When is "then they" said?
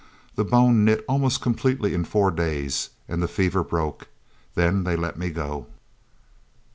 4.55-4.95